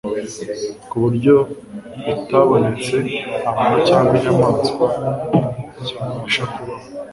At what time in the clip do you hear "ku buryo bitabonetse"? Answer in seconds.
0.89-2.95